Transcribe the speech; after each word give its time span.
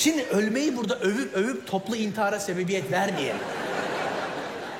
Şimdi 0.00 0.22
ölmeyi 0.22 0.76
burada 0.76 0.98
övüp 0.98 1.34
övüp 1.34 1.66
toplu 1.66 1.96
intihara 1.96 2.40
sebebiyet 2.40 2.92
vermeyelim. 2.92 3.40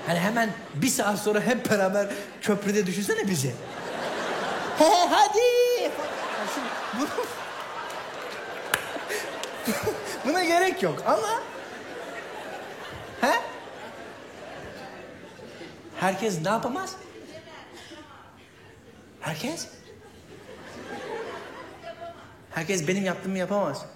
Hani 0.07 0.19
hemen 0.19 0.51
bir 0.75 0.89
saat 0.89 1.19
sonra 1.19 1.41
hep 1.41 1.71
beraber 1.71 2.07
köprüde 2.43 2.87
düşünsene 2.87 3.29
bizi. 3.29 3.55
He 4.79 5.07
hadi. 5.11 5.91
Buna 10.25 10.45
gerek 10.45 10.83
yok 10.83 11.03
ama... 11.07 11.43
He? 13.21 13.41
Herkes 15.97 16.43
ne 16.43 16.49
yapamaz? 16.49 16.97
Herkes? 19.21 19.69
Herkes 22.51 22.89
benim 22.89 23.05
yaptığımı 23.05 23.39
yapamaz. 23.39 23.87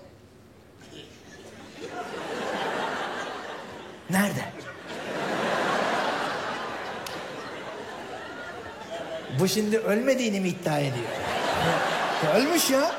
Nerede? 4.15 4.45
Bu 9.41 9.49
şimdi 9.49 9.79
ölmediğini 9.79 10.41
mi 10.41 10.49
iddia 10.49 10.79
ediyor? 10.79 11.09
Ya, 12.25 12.33
ölmüş 12.35 12.71
ya. 12.71 12.91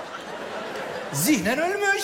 Zihnen 1.14 1.60
ölmüş. 1.60 2.04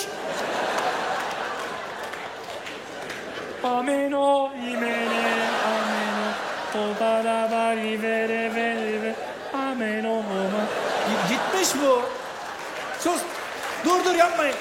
Ameno 3.63 4.51
imene 4.55 5.49
ameno 5.71 6.27
o 6.75 6.97
para 6.99 7.51
vari 7.51 8.01
vere 8.01 8.55
vere 8.55 9.01
ve 9.01 9.15
ameno 9.53 10.09
oma. 10.11 10.65
G- 11.29 11.35
Gitmiş 11.35 11.83
bu. 11.83 12.01
Sus. 12.99 13.21
Dur 13.85 14.05
dur 14.05 14.15
yapmayın. 14.15 14.55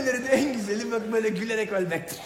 Ölmelerin 0.00 0.26
en 0.26 0.52
güzeli 0.52 0.92
bak 0.92 1.12
böyle 1.12 1.28
gülerek 1.28 1.72
ölmektir. 1.72 2.18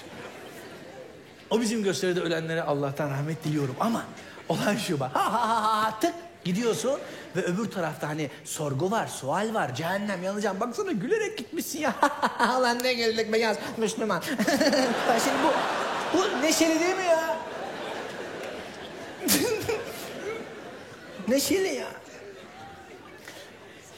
O 1.51 1.61
bizim 1.61 1.83
gösteride 1.83 2.21
ölenlere 2.21 2.63
Allah'tan 2.63 3.11
rahmet 3.11 3.45
diliyorum 3.45 3.77
ama 3.81 4.05
olan 4.49 4.77
şu 4.77 5.01
bak. 5.01 5.11
Ha 5.15 5.33
ha 5.33 5.63
ha 5.63 6.01
tık 6.01 6.15
gidiyorsun 6.45 7.01
ve 7.37 7.43
öbür 7.43 7.71
tarafta 7.71 8.09
hani 8.09 8.31
sorgu 8.45 8.91
var, 8.91 9.07
sual 9.07 9.55
var, 9.55 9.75
cehennem 9.75 10.23
yanacağım. 10.23 10.61
Baksana 10.61 10.93
gülerek 10.93 11.39
gitmişsin 11.39 11.79
ya. 11.79 11.95
Lan 12.41 12.79
ne 12.83 12.95
güldük 12.95 13.33
beyaz 13.33 13.57
Müslüman. 13.77 14.23
Ya 15.09 15.21
Şimdi 15.21 15.37
bu, 15.45 16.19
bu 16.19 16.43
neşeli 16.43 16.81
değil 16.81 16.97
mi 16.97 17.05
ya? 17.05 17.37
neşeli 21.29 21.75
ya. 21.75 21.87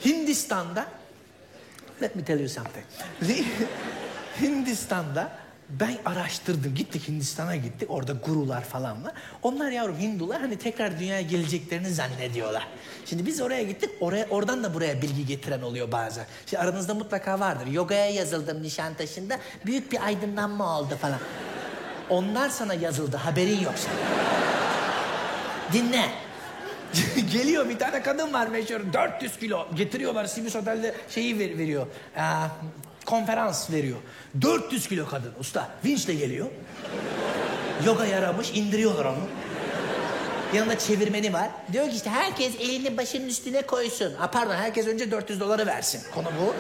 Hindistan'da 0.05 0.87
Let 2.03 2.17
me 2.17 2.25
tell 2.25 2.41
you 2.41 2.49
something. 2.49 2.85
Hindistan'da 4.41 5.33
ben 5.71 5.99
araştırdım. 6.05 6.75
Gittik 6.75 7.09
Hindistan'a 7.09 7.57
gittik. 7.57 7.91
Orada 7.91 8.13
gurular 8.13 8.65
falan 8.65 9.05
var. 9.05 9.13
Onlar 9.43 9.71
yavrum 9.71 9.99
Hindular 9.99 10.41
hani 10.41 10.59
tekrar 10.59 10.99
dünyaya 11.01 11.23
geleceklerini 11.23 11.91
zannediyorlar. 11.91 12.67
Şimdi 13.07 13.27
biz 13.27 13.41
oraya 13.41 13.63
gittik. 13.63 13.91
Oraya 14.01 14.27
oradan 14.29 14.65
da 14.65 14.75
buraya 14.75 15.03
bilgi 15.03 15.27
getiren 15.27 15.63
oluyor 15.63 15.93
bazen. 15.93 16.27
Şimdi 16.47 16.63
aranızda 16.63 16.95
mutlaka 16.95 17.41
vardır. 17.41 17.67
Yogaya 17.67 18.11
yazıldım 18.11 18.63
Nişantaşı'nda. 18.63 19.39
Büyük 19.67 19.93
bir 19.93 20.07
aydınlanma 20.07 20.79
oldu 20.79 20.97
falan. 21.01 21.19
Onlar 22.11 22.49
sana 22.49 22.75
yazıldı. 22.75 23.17
Haberin 23.17 23.61
yok 23.61 23.75
senin. 23.77 23.99
Dinle. 25.73 26.26
Geliyor 27.33 27.69
bir 27.69 27.79
tane 27.79 28.03
kadın 28.03 28.33
var 28.33 28.47
meşhur 28.47 28.81
400 28.93 29.39
kilo 29.39 29.67
getiriyorlar 29.75 30.25
Sibis 30.25 30.57
Otel'de 30.57 30.95
şeyi 31.11 31.39
ver- 31.39 31.59
veriyor. 31.59 31.87
Ee, 32.17 32.21
konferans 33.07 33.71
veriyor. 33.71 33.97
400 34.43 34.89
kilo 34.89 35.09
kadın 35.09 35.33
usta 35.41 35.69
vinçle 35.85 36.15
geliyor. 36.15 36.47
Yoga 37.87 38.07
yaramış 38.07 38.51
indiriyorlar 38.55 39.05
onu. 39.05 39.19
Yanında 40.55 40.79
çevirmeni 40.79 41.33
var. 41.33 41.51
Diyor 41.73 41.91
ki 41.91 41.97
işte 41.97 42.11
herkes 42.11 42.55
elini 42.61 42.97
başının 42.97 43.29
üstüne 43.29 43.63
koysun. 43.63 44.15
Ha 44.15 44.31
pardon 44.31 44.55
herkes 44.55 44.87
önce 44.87 45.11
400 45.11 45.41
doları 45.41 45.67
versin. 45.67 46.01
Konu 46.15 46.27
bu. 46.27 46.55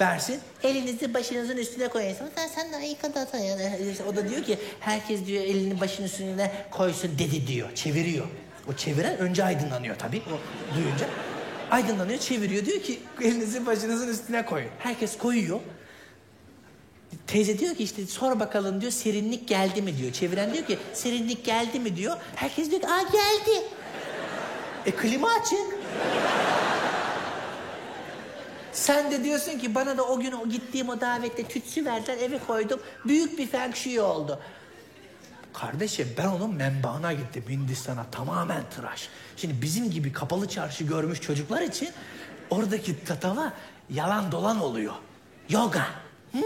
Versin. 0.00 0.40
Elinizi 0.62 1.14
başınızın 1.14 1.56
üstüne 1.56 1.88
koyun. 1.88 2.14
Sen, 2.34 2.48
sen 2.48 2.72
de 2.72 2.86
iyi 2.86 2.96
kadın. 2.96 3.26
O 4.08 4.16
da 4.16 4.28
diyor 4.28 4.42
ki 4.44 4.58
herkes 4.80 5.26
diyor 5.26 5.44
elini 5.44 5.80
başının 5.80 6.06
üstüne 6.06 6.52
koysun 6.70 7.18
dedi 7.18 7.46
diyor. 7.46 7.74
Çeviriyor. 7.74 8.26
O 8.70 8.72
çeviren 8.72 9.18
önce 9.18 9.44
aydınlanıyor 9.44 9.96
tabii. 9.98 10.22
O 10.26 10.36
duyunca. 10.76 11.06
Aydınlanıyor, 11.70 12.18
çeviriyor. 12.18 12.66
Diyor 12.66 12.82
ki 12.82 13.00
elinizi 13.20 13.66
başınızın 13.66 14.08
üstüne 14.08 14.44
koyun. 14.46 14.68
Herkes 14.78 15.18
koyuyor. 15.18 15.60
Teyze 17.26 17.58
diyor 17.58 17.74
ki 17.74 17.82
işte 17.82 18.06
sor 18.06 18.40
bakalım 18.40 18.80
diyor 18.80 18.92
serinlik 18.92 19.48
geldi 19.48 19.82
mi 19.82 19.98
diyor. 19.98 20.12
Çeviren 20.12 20.54
diyor 20.54 20.64
ki 20.66 20.78
serinlik 20.92 21.44
geldi 21.44 21.80
mi 21.80 21.96
diyor. 21.96 22.16
Herkes 22.34 22.70
diyor 22.70 22.80
ki 22.80 22.88
aa 22.88 23.02
geldi. 23.02 23.64
E 24.86 24.90
klima 24.90 25.28
açık. 25.40 25.76
Sen 28.72 29.10
de 29.10 29.24
diyorsun 29.24 29.58
ki 29.58 29.74
bana 29.74 29.98
da 29.98 30.06
o 30.06 30.20
gün 30.20 30.32
o 30.32 30.48
gittiğim 30.48 30.88
o 30.88 31.00
davette 31.00 31.44
tütsü 31.44 31.84
verdiler 31.84 32.18
eve 32.18 32.38
koydum. 32.38 32.80
Büyük 33.04 33.38
bir 33.38 33.46
feng 33.46 33.74
shui 33.74 34.00
oldu. 34.00 34.40
Kardeşim 35.52 36.14
ben 36.18 36.26
onun 36.26 36.54
menbaına 36.54 37.12
gittim 37.12 37.44
Hindistan'a 37.48 38.04
tamamen 38.10 38.62
tıraş. 38.76 39.08
Şimdi 39.36 39.62
bizim 39.62 39.90
gibi 39.90 40.12
kapalı 40.12 40.48
çarşı 40.48 40.84
görmüş 40.84 41.20
çocuklar 41.20 41.62
için 41.62 41.88
oradaki 42.50 43.04
tatava 43.04 43.52
yalan 43.90 44.32
dolan 44.32 44.60
oluyor. 44.60 44.94
Yoga. 45.48 45.86
Hmm. 46.32 46.42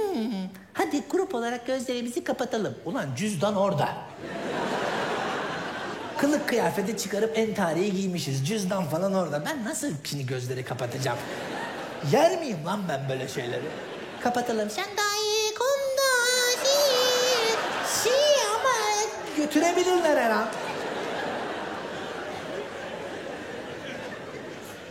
Hadi 0.72 1.03
grup 1.11 1.34
olarak 1.34 1.67
gözlerimizi 1.67 2.25
kapatalım. 2.25 2.75
Ulan 2.84 3.06
cüzdan 3.17 3.56
orada. 3.56 3.89
Kılık 6.19 6.49
kıyafeti 6.49 6.97
çıkarıp 6.97 7.38
en 7.38 7.55
tarihi 7.55 7.93
giymişiz. 7.93 8.47
Cüzdan 8.49 8.84
falan 8.84 9.15
orada. 9.15 9.44
Ben 9.47 9.65
nasıl 9.65 9.91
şimdi 10.05 10.27
gözleri 10.27 10.65
kapatacağım? 10.65 11.19
Yer 12.12 12.38
miyim 12.41 12.59
lan 12.67 12.81
ben 12.88 13.09
böyle 13.09 13.28
şeyleri? 13.28 13.65
Kapatalım. 14.21 14.71
Sen 14.71 14.84
daha 14.97 15.17
iyi 15.17 15.55
kumda 15.55 16.12
si, 16.62 16.78
si 18.03 18.11
ama 18.55 18.75
götürebilirler 19.46 20.16
her 20.16 20.30
an. 20.30 20.48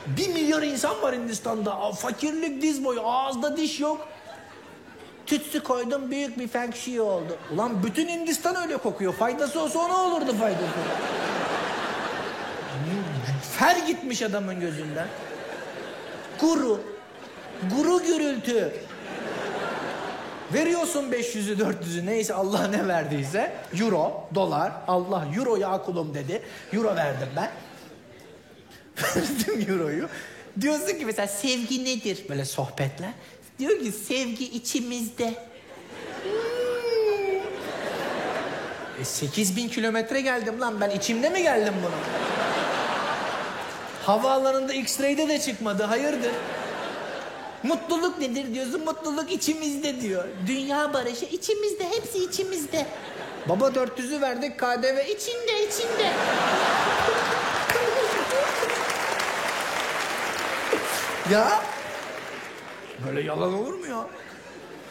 Bir 0.08 0.28
milyon 0.28 0.62
insan 0.62 1.02
var 1.02 1.16
Hindistan'da. 1.16 1.92
Fakirlik 1.92 2.62
diz 2.62 2.86
boyu. 2.86 3.02
Ağızda 3.02 3.58
diş 3.58 3.80
yok. 3.80 4.08
Tütsü 5.26 5.64
koydum 5.64 6.12
büyük 6.12 6.40
bir 6.40 6.48
feng 6.48 6.76
shui 6.76 7.02
oldu. 7.02 7.38
Ulan 7.54 7.84
bütün 7.84 8.08
Hindistan 8.08 8.56
öyle 8.56 8.78
kokuyor. 8.78 9.14
Faydası 9.14 9.62
olsa 9.62 9.80
o 9.80 9.90
ne 9.90 9.94
olurdu 9.94 10.36
faydası? 10.38 10.66
Fer 13.58 13.76
gitmiş 13.88 14.22
adamın 14.22 14.60
gözünden. 14.60 15.08
Guru. 16.42 16.82
Guru 17.76 18.04
gürültü. 18.04 18.74
Veriyorsun 20.54 21.12
500'ü 21.12 21.58
400'ü 21.58 22.06
neyse 22.06 22.34
Allah 22.34 22.68
ne 22.68 22.88
verdiyse. 22.88 23.52
Euro, 23.80 24.30
dolar. 24.36 24.72
Allah 24.88 25.28
euro 25.36 25.56
ya 25.56 25.82
kulum 25.82 26.14
dedi. 26.14 26.42
Euro 26.74 26.96
verdim 26.96 27.30
ben. 27.36 27.52
Verdim 29.16 29.66
euroyu. 29.74 30.10
Diyorsun 30.62 30.98
ki 31.00 31.06
mesela 31.06 31.28
sevgi 31.28 31.86
nedir? 31.86 32.26
Böyle 32.30 32.46
sohbetler. 32.46 33.12
Diyor 33.60 33.80
ki 33.80 33.92
sevgi 33.92 34.46
içimizde. 34.46 35.34
E 39.02 39.06
8 39.06 39.56
bin 39.56 39.68
kilometre 39.70 40.22
geldim 40.22 40.62
lan 40.62 40.82
ben 40.82 40.90
içimde 40.90 41.30
mi 41.30 41.44
geldim 41.44 41.74
bunu? 41.84 41.96
Havaalanında 44.06 44.74
X-ray'de 44.74 45.28
de 45.28 45.40
çıkmadı 45.40 45.84
hayırdır? 45.84 46.32
Mutluluk 47.68 48.20
nedir 48.20 48.54
diyorsun 48.54 48.86
mutluluk 48.86 49.32
içimizde 49.32 50.02
diyor. 50.02 50.24
Dünya 50.48 50.94
barışı 50.94 51.26
içimizde 51.26 51.90
hepsi 51.90 52.24
içimizde. 52.24 52.86
Baba 53.50 53.68
400'ü 53.68 54.22
verdik 54.22 54.60
KDV 54.60 55.10
içinde 55.10 55.68
içinde. 55.68 56.12
ya 61.32 61.62
böyle 63.08 63.22
yalan 63.22 63.54
olur 63.54 63.74
mu 63.74 63.88
ya? 63.88 64.08